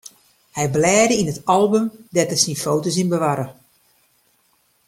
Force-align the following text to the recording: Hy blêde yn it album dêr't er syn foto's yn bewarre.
Hy 0.57 0.65
blêde 0.75 1.15
yn 1.21 1.31
it 1.33 1.39
album 1.57 1.85
dêr't 2.13 2.33
er 2.35 2.41
syn 2.43 2.61
foto's 2.63 2.99
yn 3.01 3.11
bewarre. 3.11 3.47